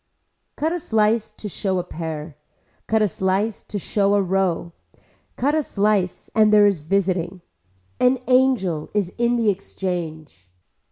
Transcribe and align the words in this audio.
Cut 0.55 0.71
a 0.73 0.79
slice 0.79 1.29
to 1.33 1.47
show 1.47 1.77
a 1.77 1.83
pear, 1.83 2.35
cut 2.87 3.03
a 3.03 3.07
slice 3.07 3.61
to 3.65 3.77
show 3.77 4.15
a 4.15 4.21
row, 4.23 4.73
cut 5.35 5.53
a 5.53 5.61
slice 5.61 6.27
and 6.33 6.51
there 6.51 6.65
is 6.65 6.79
visiting. 6.79 7.41
An 7.99 8.17
angel 8.25 8.89
is 8.95 9.09
in 9.19 9.35
the 9.35 9.49
exchange. 9.51 10.49